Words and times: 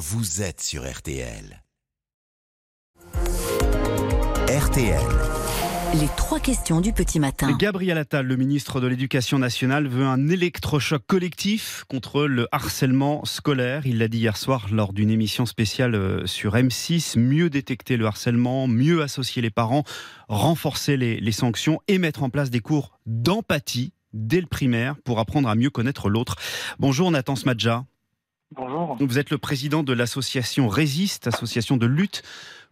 vous 0.00 0.40
êtes 0.40 0.62
sur 0.62 0.90
RTL. 0.90 1.62
RTL. 4.48 4.98
Les 6.00 6.08
trois 6.16 6.40
questions 6.40 6.80
du 6.80 6.94
petit 6.94 7.20
matin. 7.20 7.54
Gabriel 7.58 7.98
Attal, 7.98 8.24
le 8.24 8.36
ministre 8.36 8.80
de 8.80 8.86
l'Éducation 8.86 9.38
nationale, 9.38 9.88
veut 9.88 10.06
un 10.06 10.28
électrochoc 10.28 11.02
collectif 11.06 11.84
contre 11.86 12.24
le 12.24 12.48
harcèlement 12.50 13.26
scolaire. 13.26 13.86
Il 13.86 13.98
l'a 13.98 14.08
dit 14.08 14.20
hier 14.20 14.38
soir 14.38 14.68
lors 14.72 14.94
d'une 14.94 15.10
émission 15.10 15.44
spéciale 15.44 15.94
euh, 15.94 16.26
sur 16.26 16.54
M6. 16.54 17.18
Mieux 17.18 17.50
détecter 17.50 17.98
le 17.98 18.06
harcèlement, 18.06 18.68
mieux 18.68 19.02
associer 19.02 19.42
les 19.42 19.50
parents, 19.50 19.84
renforcer 20.28 20.96
les, 20.96 21.20
les 21.20 21.32
sanctions 21.32 21.78
et 21.88 21.98
mettre 21.98 22.22
en 22.22 22.30
place 22.30 22.48
des 22.48 22.60
cours 22.60 22.98
d'empathie 23.04 23.92
dès 24.14 24.40
le 24.40 24.46
primaire 24.46 24.96
pour 25.04 25.18
apprendre 25.18 25.50
à 25.50 25.54
mieux 25.54 25.70
connaître 25.70 26.08
l'autre. 26.08 26.36
Bonjour 26.78 27.10
Nathan 27.10 27.36
Smadja. 27.36 27.84
Bonjour. 28.52 28.96
Vous 28.98 29.18
êtes 29.20 29.30
le 29.30 29.38
président 29.38 29.84
de 29.84 29.92
l'association 29.92 30.66
Résiste, 30.66 31.28
association 31.28 31.76
de 31.76 31.86
lutte 31.86 32.22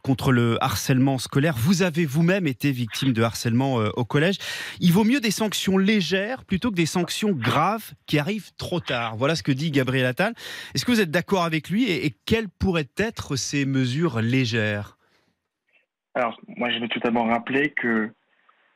contre 0.02 0.32
le 0.32 0.62
harcèlement 0.62 1.18
scolaire. 1.18 1.54
Vous 1.56 1.82
avez 1.82 2.04
vous-même 2.04 2.48
été 2.48 2.72
victime 2.72 3.12
de 3.12 3.22
harcèlement 3.22 3.80
euh, 3.80 3.90
au 3.94 4.04
collège. 4.04 4.38
Il 4.80 4.92
vaut 4.92 5.04
mieux 5.04 5.20
des 5.20 5.30
sanctions 5.30 5.78
légères 5.78 6.44
plutôt 6.44 6.70
que 6.70 6.76
des 6.76 6.86
sanctions 6.86 7.30
graves 7.30 7.92
qui 8.06 8.18
arrivent 8.18 8.50
trop 8.56 8.80
tard. 8.80 9.16
Voilà 9.16 9.36
ce 9.36 9.44
que 9.44 9.52
dit 9.52 9.70
Gabriel 9.70 10.06
Attal. 10.06 10.34
Est-ce 10.74 10.84
que 10.84 10.90
vous 10.90 11.00
êtes 11.00 11.12
d'accord 11.12 11.44
avec 11.44 11.70
lui 11.70 11.84
et, 11.84 12.06
et 12.06 12.16
quelles 12.26 12.48
pourraient 12.48 12.90
être 12.96 13.36
ces 13.36 13.64
mesures 13.64 14.20
légères? 14.20 14.96
Alors, 16.14 16.40
moi, 16.56 16.70
je 16.70 16.78
vais 16.80 16.88
tout 16.88 17.00
d'abord 17.00 17.28
rappeler 17.28 17.70
que 17.70 18.10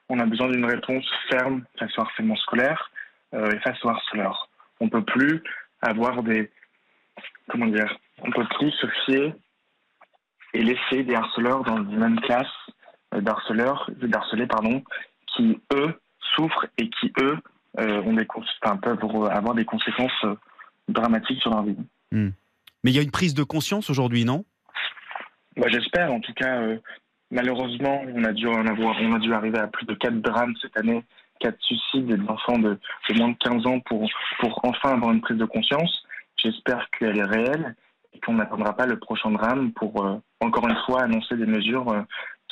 on 0.09 0.21
a 0.21 0.27
besoin 0.27 0.49
d'une 0.51 0.67
réponse 0.67 1.05
ferme 1.31 1.65
face 1.79 1.91
au 1.99 2.03
harcèlement 2.03 2.37
scolaire 2.37 2.93
euh, 3.35 3.51
et 3.51 3.59
face 3.61 3.83
au 3.85 3.89
harceleur. 3.89 4.49
On 4.79 4.89
peut 4.89 5.05
plus 5.05 5.43
avoir 5.81 6.23
des 6.23 6.51
comment 7.49 7.67
dire, 7.67 7.97
on 8.23 8.31
peut 8.31 8.47
plus 8.59 8.71
se 8.73 8.87
fier 9.05 9.35
et 10.55 10.63
laisser 10.63 11.03
des 11.03 11.15
harceleurs 11.15 11.65
dans 11.65 11.77
une 11.77 11.99
même 11.99 12.21
classe 12.21 12.47
euh, 13.15 13.21
d'harceleurs, 13.21 13.91
d'harcelés 14.03 14.47
pardon, 14.47 14.83
qui 15.35 15.61
eux 15.75 15.95
souffrent 16.35 16.67
et 16.79 16.89
qui 16.89 17.13
eux 17.21 17.39
euh, 17.79 18.03
ont 18.03 18.15
des 18.15 18.27
enfin, 18.63 18.77
peuvent 18.77 18.99
avoir 19.31 19.55
des 19.55 19.65
conséquences 19.65 20.25
euh, 20.25 20.35
dramatiques 20.89 21.41
sur 21.41 21.51
leur 21.51 21.63
vie. 21.63 21.77
Hmm. 22.11 22.31
Mais 22.85 22.91
il 22.91 22.97
y 22.97 22.99
a 22.99 23.03
une 23.03 23.11
prise 23.11 23.35
de 23.35 23.45
conscience 23.45 23.91
aujourd'hui, 23.91 24.25
non? 24.25 24.45
Bah, 25.57 25.69
J'espère. 25.69 26.13
En 26.13 26.21
tout 26.21 26.35
cas, 26.35 26.61
euh, 26.61 26.79
malheureusement, 27.31 28.03
on 28.15 28.25
a 28.25 28.33
dû 28.33 28.47
en 28.47 28.67
avoir, 28.67 28.97
on 29.01 29.15
a 29.15 29.19
dû 29.19 29.33
arriver 29.33 29.59
à 29.59 29.69
plus 29.69 29.87
de 29.87 29.95
quatre 29.95 30.21
drames 30.21 30.55
cette 30.61 30.77
année, 30.77 31.03
quatre 31.41 31.61
suicides 31.63 32.15
d'enfants 32.25 32.59
de, 32.59 32.79
de 33.09 33.15
moins 33.15 33.31
de 33.31 33.37
15 33.39 33.67
ans 33.67 33.81
pour 33.81 34.09
pour 34.41 34.61
enfin 34.65 34.91
avoir 34.91 35.13
une 35.13 35.21
prise 35.21 35.39
de 35.39 35.45
conscience. 35.45 36.05
J'espère 36.43 36.87
qu'elle 36.99 37.19
est 37.19 37.23
réelle 37.25 37.77
et 38.15 38.21
qu'on 38.21 38.35
n'attendra 38.35 38.77
pas 38.77 38.87
le 38.87 38.99
prochain 38.99 39.31
drame 39.31 39.73
pour 39.73 40.05
euh, 40.05 40.17
encore 40.41 40.67
une 40.69 40.77
fois 40.87 41.03
annoncer 41.03 41.37
des 41.37 41.47
mesures 41.47 41.89
euh, 41.91 42.01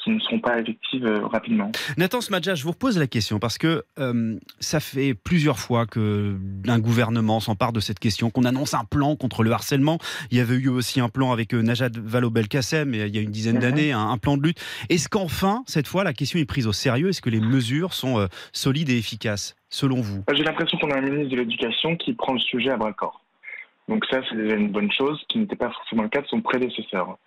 qui 0.02 0.10
ne 0.10 0.18
seront 0.20 0.38
pas 0.40 0.58
effectives 0.58 1.04
euh, 1.04 1.26
rapidement. 1.26 1.70
Nathan 1.98 2.22
Smadja, 2.22 2.54
je 2.54 2.62
vous 2.64 2.70
repose 2.70 2.96
la 2.98 3.06
question 3.06 3.38
parce 3.38 3.58
que 3.58 3.84
euh, 3.98 4.38
ça 4.58 4.80
fait 4.80 5.12
plusieurs 5.12 5.58
fois 5.58 5.84
que 5.84 6.38
un 6.66 6.78
gouvernement 6.78 7.38
s'empare 7.40 7.72
de 7.74 7.80
cette 7.80 7.98
question, 7.98 8.30
qu'on 8.30 8.44
annonce 8.46 8.72
un 8.72 8.84
plan 8.84 9.14
contre 9.16 9.42
le 9.42 9.52
harcèlement. 9.52 9.98
Il 10.30 10.38
y 10.38 10.40
avait 10.40 10.54
eu 10.54 10.68
aussi 10.68 11.00
un 11.00 11.10
plan 11.10 11.32
avec 11.32 11.52
euh, 11.52 11.60
Najat 11.60 11.90
Vallaud-Belkacem 12.02 12.94
il 12.94 13.14
y 13.14 13.18
a 13.18 13.20
une 13.20 13.30
dizaine 13.30 13.56
Mhm. 13.56 13.60
d'années, 13.60 13.92
un, 13.92 14.08
un 14.08 14.16
plan 14.16 14.38
de 14.38 14.42
lutte. 14.42 14.64
Est-ce 14.88 15.10
qu'enfin, 15.10 15.62
cette 15.66 15.86
fois, 15.88 16.02
la 16.04 16.14
question 16.14 16.38
est 16.38 16.46
prise 16.46 16.66
au 16.66 16.72
sérieux? 16.72 17.08
Est-ce 17.10 17.20
que 17.20 17.28
les 17.30 17.40
mesures 17.40 17.92
sont 17.92 18.26
solides 18.52 18.88
et 18.88 18.96
efficaces, 18.96 19.54
selon 19.68 20.00
vous? 20.00 20.22
J'ai 20.32 20.44
l'impression 20.44 20.78
qu'on 20.78 20.90
a 20.92 20.96
un 20.96 21.02
ministre 21.02 21.30
de 21.36 21.40
l'Éducation 21.42 21.96
qui 21.96 22.14
prend 22.14 22.32
le 22.32 22.40
sujet 22.40 22.70
à 22.70 22.76
bras 22.78 22.88
le 22.88 22.94
corps. 22.94 23.20
Donc 23.90 24.06
ça, 24.06 24.20
c'est 24.28 24.36
déjà 24.36 24.54
une 24.54 24.70
bonne 24.70 24.92
chose, 24.92 25.20
qui 25.28 25.38
n'était 25.40 25.56
pas 25.56 25.70
forcément 25.70 26.04
le 26.04 26.08
cas 26.08 26.20
de 26.20 26.26
son 26.28 26.40
prédécesseur. 26.40 27.18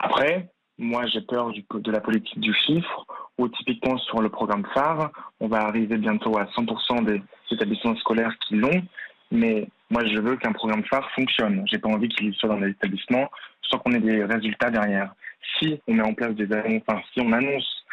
Après, 0.00 0.48
moi, 0.76 1.06
j'ai 1.06 1.20
peur 1.20 1.50
du, 1.50 1.64
de 1.72 1.92
la 1.92 2.00
politique 2.00 2.40
du 2.40 2.52
chiffre, 2.52 3.06
où 3.38 3.48
typiquement 3.48 3.96
sur 3.96 4.20
le 4.20 4.28
programme 4.28 4.66
phare, 4.74 5.12
on 5.38 5.46
va 5.46 5.60
arriver 5.60 5.96
bientôt 5.96 6.36
à 6.36 6.46
100% 6.46 7.04
des 7.04 7.22
établissements 7.52 7.94
scolaires 7.94 8.34
qui 8.40 8.56
l'ont, 8.56 8.82
mais 9.30 9.68
moi, 9.88 10.04
je 10.04 10.20
veux 10.20 10.36
qu'un 10.36 10.52
programme 10.52 10.82
phare 10.84 11.08
fonctionne. 11.12 11.62
J'ai 11.66 11.78
pas 11.78 11.88
envie 11.88 12.08
qu'il 12.08 12.34
soit 12.34 12.48
dans 12.48 12.58
les 12.58 12.70
établissements 12.70 13.30
sans 13.62 13.78
qu'on 13.78 13.92
ait 13.92 14.00
des 14.00 14.24
résultats 14.24 14.70
derrière. 14.70 15.14
Si 15.58 15.80
on 15.86 15.94
met 15.94 16.02
en 16.02 16.14
place 16.14 16.34
des 16.34 16.52
annonces, 16.52 16.82
enfin, 16.88 17.00
si 17.14 17.20
on 17.20 17.30
annonce 17.30 17.84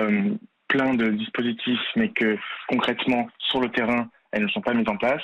euh, 0.00 0.30
plein 0.68 0.94
de 0.94 1.08
dispositifs, 1.08 1.86
mais 1.96 2.08
que 2.12 2.38
concrètement, 2.68 3.28
sur 3.50 3.60
le 3.60 3.68
terrain, 3.68 4.08
elles 4.32 4.44
ne 4.44 4.48
sont 4.48 4.62
pas 4.62 4.72
mises 4.72 4.88
en 4.88 4.96
place, 4.96 5.22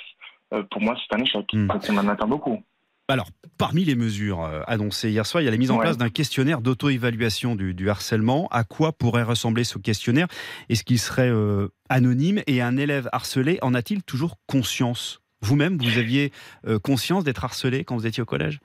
pour 0.71 0.83
moi, 0.83 0.97
c'est 0.97 1.17
un 1.17 1.23
échec. 1.23 1.47
Mm. 1.53 1.67
Donc, 1.69 1.83
on 1.89 1.97
en 1.99 2.09
attend 2.09 2.29
beaucoup. 2.29 2.63
Alors, 3.09 3.29
parmi 3.59 3.85
les 3.85 3.95
mesures 3.97 4.43
euh, 4.43 4.63
annoncées 4.67 5.11
hier 5.11 5.27
soir, 5.27 5.43
il 5.43 5.45
y 5.45 5.49
a 5.49 5.51
la 5.51 5.57
mise 5.59 5.71
en 5.71 5.77
Ouais. 5.77 5.83
place 5.83 5.99
d'un 5.99 6.09
questionnaire 6.09 6.61
d'auto-évaluation 6.61 7.57
du, 7.57 7.75
du 7.75 7.91
harcèlement. 7.91 8.49
À 8.51 8.65
quoi 8.65 8.93
pourrait 8.93 9.25
ressembler 9.25 9.65
ce 9.65 9.79
questionnaire? 9.79 10.29
Est-ce 10.69 10.83
qu'il 10.85 10.99
serait 10.99 11.29
euh, 11.29 11.69
anonyme? 11.89 12.41
Et 12.47 12.63
un 12.63 12.77
élève 12.77 13.09
harcelé 13.13 13.59
en 13.61 13.75
a-t-il 13.75 14.03
toujours 14.03 14.37
conscience? 14.47 15.21
Vous-même, 15.43 15.79
vous 15.79 15.99
aviez 15.99 16.33
euh, 16.67 16.79
conscience 16.79 17.25
d'être 17.25 17.45
harcelé 17.45 17.85
quand 17.85 17.97
vous 17.97 18.07
étiez 18.07 18.23
au 18.23 18.27
collège? 18.27 18.61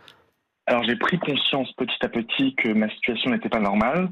Alors, 0.67 0.83
j'ai 0.83 0.95
pris 0.97 1.17
conscience 1.17 1.71
petit 1.73 1.97
à 2.01 2.09
petit 2.09 2.55
que 2.55 2.69
ma 2.69 2.89
situation 2.89 3.31
n'était 3.31 3.49
pas 3.49 3.59
normale. 3.59 4.09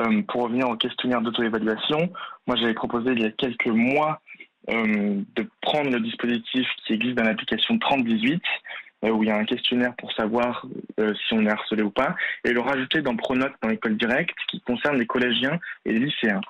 Euh, 0.00 0.22
pour 0.22 0.44
revenir 0.44 0.70
au 0.70 0.76
questionnaire 0.76 1.20
d'auto-évaluation, 1.20 2.10
moi, 2.46 2.56
j'avais 2.56 2.72
proposé 2.72 3.12
il 3.12 3.20
y 3.20 3.26
a 3.26 3.30
quelques 3.30 3.66
mois 3.66 4.12
euh, 4.12 4.21
de 4.68 5.48
prendre 5.60 5.90
le 5.90 6.00
dispositif 6.00 6.66
qui 6.86 6.94
existe 6.94 7.16
dans 7.16 7.24
l'application 7.24 7.78
3018, 7.78 8.42
euh, 9.04 9.10
où 9.10 9.24
il 9.24 9.28
y 9.28 9.32
a 9.32 9.36
un 9.36 9.44
questionnaire 9.44 9.94
pour 9.96 10.12
savoir 10.12 10.64
euh, 11.00 11.12
si 11.26 11.34
on 11.34 11.44
est 11.44 11.50
harcelé 11.50 11.82
ou 11.82 11.90
pas, 11.90 12.14
et 12.44 12.52
le 12.52 12.60
rajouter 12.60 13.02
dans 13.02 13.16
Pronote 13.16 13.52
dans 13.60 13.68
l'école 13.68 13.96
directe 13.96 14.36
qui 14.48 14.60
concerne 14.60 14.96
les 14.96 15.06
collégiens 15.06 15.58
et 15.84 15.92
les 15.92 15.98
lycéens. 15.98 16.40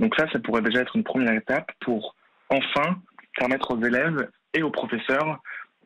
Donc 0.00 0.14
ça, 0.16 0.28
ça 0.32 0.40
pourrait 0.40 0.62
déjà 0.62 0.80
être 0.80 0.96
une 0.96 1.04
première 1.04 1.34
étape 1.34 1.70
pour 1.80 2.16
enfin 2.48 3.00
permettre 3.36 3.70
aux 3.70 3.82
élèves 3.84 4.28
et 4.54 4.62
aux 4.62 4.70
professeurs 4.70 5.40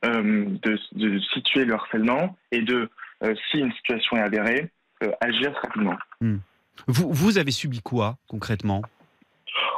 euh, 0.07 0.47
de, 0.63 1.19
situer 1.35 1.65
le 1.65 1.75
harcèlement 1.75 2.37
et 2.53 2.63
de, 2.63 2.89
euh, 3.23 3.35
si 3.51 3.59
une 3.59 3.73
situation 3.73 4.17
est 4.17 4.23
avérée, 4.23 4.71
euh, 5.03 5.11
agir 5.21 5.53
rapidement. 5.63 5.97
vous, 6.87 7.13
vous 7.13 7.39
avez 7.39 7.51
subi 7.51 7.81
quoi 7.81 8.17
concrètement? 8.29 8.83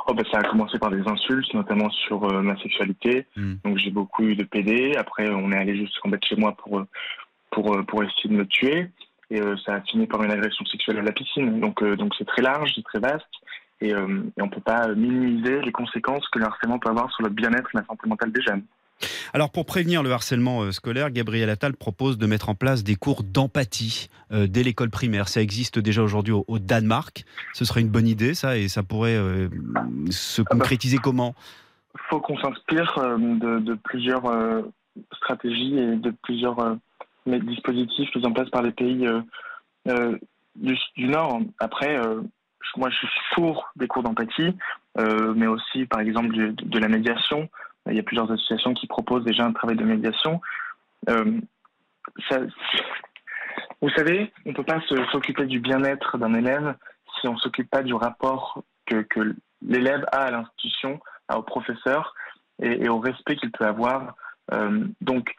Oh, 0.08 0.14
bah, 0.14 0.22
ça 0.30 0.38
a 0.38 0.42
commencé 0.44 0.78
par 0.78 0.90
des 0.90 1.06
insultes, 1.08 1.52
notamment 1.52 1.90
sur 1.90 2.24
euh, 2.24 2.40
ma 2.40 2.56
sexualité. 2.58 3.26
Hmm. 3.36 3.54
Donc 3.64 3.78
j'ai 3.78 3.90
beaucoup 3.90 4.22
eu 4.22 4.36
de 4.36 4.44
PD. 4.44 4.94
Après, 4.96 5.28
on 5.28 5.50
est 5.50 5.58
allé 5.58 5.76
jusqu'en 5.76 6.08
bas 6.08 6.16
de 6.16 6.24
chez 6.24 6.36
moi 6.36 6.52
pour, 6.52 6.78
euh, 6.78 6.86
pour, 7.50 7.74
euh, 7.74 7.82
pour 7.82 8.04
essayer 8.04 8.30
de 8.30 8.34
me 8.36 8.46
tuer. 8.46 8.88
Et 9.30 9.40
euh, 9.40 9.56
ça 9.64 9.74
a 9.74 9.80
fini 9.80 10.06
par 10.06 10.22
une 10.22 10.30
agression 10.30 10.64
sexuelle 10.66 10.98
à 10.98 11.02
la 11.02 11.12
piscine. 11.12 11.60
Donc 11.60 11.82
euh, 11.82 11.96
donc 11.96 12.14
c'est 12.16 12.26
très 12.26 12.42
large, 12.42 12.70
c'est 12.74 12.84
très 12.84 13.00
vaste. 13.00 13.26
Et, 13.80 13.92
euh, 13.92 14.22
et 14.36 14.42
on 14.42 14.46
ne 14.46 14.50
peut 14.50 14.60
pas 14.60 14.88
minimiser 14.88 15.60
les 15.60 15.72
conséquences 15.72 16.26
que 16.28 16.38
le 16.38 16.46
harcèlement 16.46 16.78
peut 16.78 16.88
avoir 16.88 17.12
sur 17.12 17.24
le 17.24 17.30
bien-être 17.30 17.68
et 17.74 17.78
la 17.78 17.84
santé 17.84 18.08
mentale 18.08 18.32
des 18.32 18.42
jeunes. 18.42 18.62
Alors, 19.32 19.50
pour 19.50 19.66
prévenir 19.66 20.02
le 20.02 20.12
harcèlement 20.12 20.62
euh, 20.62 20.72
scolaire, 20.72 21.10
Gabriel 21.10 21.50
Attal 21.50 21.74
propose 21.74 22.18
de 22.18 22.26
mettre 22.26 22.48
en 22.48 22.54
place 22.54 22.84
des 22.84 22.96
cours 22.96 23.22
d'empathie 23.22 24.08
euh, 24.32 24.46
dès 24.46 24.62
l'école 24.62 24.90
primaire. 24.90 25.28
Ça 25.28 25.40
existe 25.40 25.78
déjà 25.78 26.02
aujourd'hui 26.02 26.32
au, 26.32 26.58
Danemark. 26.58 27.24
Ce 27.52 27.64
serait 27.64 27.80
une 27.80 27.88
bonne 27.88 28.08
idée, 28.08 28.34
ça, 28.34 28.56
et 28.56 28.68
ça 28.68 28.82
pourrait 28.82 29.16
euh, 29.16 29.48
se 30.10 30.42
bah. 30.42 30.48
concrétiser 30.50 30.98
comment? 30.98 31.34
faut 32.10 32.20
qu'on 32.20 32.38
s'inspire 32.38 32.94
de, 33.18 33.58
de 33.58 33.74
plusieurs 33.74 34.24
stratégies 35.14 35.78
et 35.78 35.96
de 35.96 36.10
plusieurs 36.22 36.76
dispositifs 37.26 38.14
mis 38.14 38.26
en 38.26 38.32
place 38.32 38.50
par 38.50 38.62
les 38.62 38.70
pays 38.70 39.06
du, 39.86 40.78
du 40.96 41.08
Nord. 41.08 41.40
Après, 41.58 41.98
moi, 42.76 42.90
je 42.90 42.96
suis 42.96 43.08
pour 43.34 43.72
des 43.76 43.86
cours 43.86 44.02
d'empathie, 44.02 44.54
mais 45.34 45.46
aussi, 45.46 45.86
par 45.86 46.00
exemple, 46.00 46.34
de, 46.52 46.78
la 46.78 46.88
médiation. 46.88 47.48
Il 47.88 47.94
y 47.96 48.00
a 48.00 48.02
plusieurs 48.02 48.30
associations 48.30 48.74
qui 48.74 48.86
proposent 48.86 49.24
déjà 49.24 49.44
un 49.44 49.52
travail 49.52 49.76
de 49.76 49.84
médiation. 49.84 50.40
Euh, 51.08 51.40
ça- 52.28 52.40
vous 53.82 53.90
savez, 53.90 54.32
on 54.44 54.50
ne 54.50 54.54
peut 54.54 54.64
pas 54.64 54.80
s'occuper 55.12 55.46
du 55.46 55.60
bien-être 55.60 56.18
d'un 56.18 56.34
élève 56.34 56.74
si 57.20 57.28
on 57.28 57.34
ne 57.34 57.38
s'occupe 57.38 57.70
pas 57.70 57.82
du 57.82 57.94
rapport 57.94 58.62
que, 58.86 59.02
que 59.02 59.34
l'élève 59.62 60.04
a 60.12 60.24
à 60.24 60.30
l'institution 60.30 61.00
au 61.34 61.42
professeur 61.42 62.14
et, 62.62 62.84
et 62.84 62.88
au 62.88 62.98
respect 62.98 63.36
qu'il 63.36 63.50
peut 63.52 63.66
avoir. 63.66 64.14
Euh, 64.52 64.84
donc, 65.00 65.34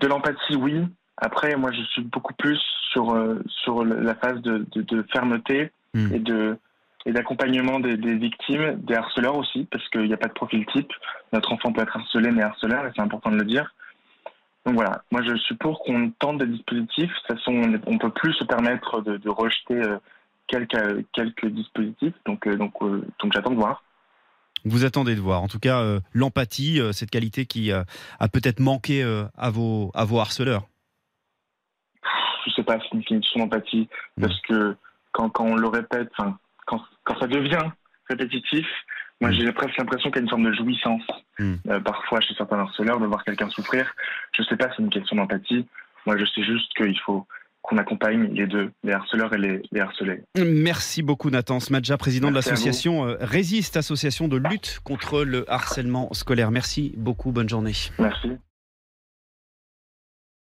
de 0.00 0.06
l'empathie, 0.06 0.56
oui. 0.56 0.86
Après, 1.16 1.56
moi, 1.56 1.70
je 1.72 1.82
suis 1.82 2.02
beaucoup 2.02 2.34
plus 2.34 2.60
sur, 2.92 3.14
euh, 3.14 3.42
sur 3.46 3.84
la 3.84 4.14
phase 4.16 4.40
de, 4.42 4.66
de, 4.72 4.82
de 4.82 5.02
fermeté 5.12 5.70
Hmm. 5.96 6.12
et 6.12 6.18
de 6.18 6.58
et 7.06 7.12
d'accompagnement 7.12 7.80
des, 7.80 7.96
des 7.96 8.14
victimes, 8.14 8.80
des 8.82 8.94
harceleurs 8.94 9.36
aussi, 9.36 9.66
parce 9.70 9.86
qu'il 9.90 10.06
n'y 10.06 10.14
a 10.14 10.18
pas 10.18 10.28
de 10.28 10.32
profil 10.32 10.64
type. 10.66 10.90
Notre 11.32 11.52
enfant 11.52 11.72
peut 11.72 11.82
être 11.82 11.96
harcelé, 11.96 12.30
mais 12.30 12.42
harceleur, 12.42 12.86
et 12.86 12.90
c'est 12.94 13.02
important 13.02 13.30
de 13.30 13.36
le 13.36 13.44
dire. 13.44 13.74
Donc 14.64 14.76
voilà, 14.76 15.02
moi 15.10 15.20
je 15.22 15.36
suis 15.36 15.56
pour 15.56 15.80
qu'on 15.80 16.10
tente 16.18 16.38
des 16.38 16.46
dispositifs. 16.46 17.10
De 17.10 17.26
toute 17.26 17.38
façon, 17.38 17.52
on 17.52 17.92
ne 17.92 17.98
peut 17.98 18.10
plus 18.10 18.32
se 18.34 18.44
permettre 18.44 19.02
de, 19.02 19.18
de 19.18 19.28
rejeter 19.28 19.74
euh, 19.74 19.98
quelques, 20.46 21.04
quelques 21.12 21.46
dispositifs, 21.46 22.14
donc, 22.24 22.46
euh, 22.46 22.56
donc, 22.56 22.72
euh, 22.80 23.06
donc 23.20 23.32
j'attends 23.34 23.50
de 23.50 23.56
voir. 23.56 23.84
Vous 24.64 24.86
attendez 24.86 25.14
de 25.14 25.20
voir. 25.20 25.42
En 25.42 25.48
tout 25.48 25.58
cas, 25.58 25.82
l'empathie, 26.14 26.80
cette 26.92 27.10
qualité 27.10 27.44
qui 27.44 27.70
a 27.70 27.84
peut-être 28.32 28.60
manqué 28.60 29.02
à, 29.36 29.50
vos, 29.50 29.90
à 29.92 30.06
vos 30.06 30.20
harceleurs. 30.20 30.62
sais 32.56 32.62
pas 32.62 32.80
si 32.80 32.86
c'est 32.90 32.96
une 32.96 33.04
question 33.04 33.40
d'empathie, 33.40 33.90
Mm. 34.16 34.22
parce 34.22 34.40
que 34.40 34.76
quand, 35.12 35.28
quand 35.30 35.44
on 35.44 35.56
le 35.56 35.68
répète, 35.68 36.08
enfin, 36.16 36.38
quand, 36.66 36.80
quand 37.04 37.18
ça 37.18 37.26
devient 37.26 37.70
répétitif, 38.08 38.66
moi 39.20 39.30
Mm. 39.30 39.34
j'ai 39.34 39.52
presque 39.52 39.76
l'impression 39.78 40.10
qu'il 40.10 40.16
y 40.16 40.20
a 40.20 40.22
une 40.24 40.28
forme 40.30 40.44
de 40.50 40.52
jouissance 40.52 41.02
Mm. 41.38 41.54
euh, 41.68 41.80
parfois 41.80 42.20
chez 42.20 42.34
certains 42.34 42.58
harceleurs 42.58 43.00
de 43.00 43.06
voir 43.06 43.24
quelqu'un 43.24 43.48
souffrir. 43.50 43.92
Je 44.36 44.42
sais 44.44 44.56
pas 44.56 44.68
si 44.70 44.74
c'est 44.76 44.82
une 44.82 44.90
question 44.90 45.16
d'empathie. 45.16 45.66
Moi 46.06 46.16
je 46.18 46.24
sais 46.26 46.42
juste 46.44 46.70
qu'il 46.76 46.98
faut 47.00 47.26
qu'on 47.62 47.78
accompagne 47.78 48.30
les 48.34 48.46
deux, 48.46 48.70
les 48.82 48.92
harceleurs 48.92 49.32
et 49.32 49.38
les, 49.38 49.62
les 49.72 49.80
harcelés. 49.80 50.22
Merci 50.36 51.02
beaucoup 51.02 51.30
Nathan 51.30 51.60
Smadja, 51.60 51.96
président 51.96 52.30
Merci 52.30 52.48
de 52.48 52.52
l'association 52.52 53.08
euh, 53.08 53.16
Résiste, 53.20 53.78
association 53.78 54.28
de 54.28 54.36
lutte 54.36 54.80
contre 54.84 55.24
le 55.24 55.50
harcèlement 55.50 56.12
scolaire. 56.12 56.50
Merci 56.50 56.92
beaucoup, 56.98 57.32
bonne 57.32 57.48
journée. 57.48 57.72
Merci. 57.98 58.32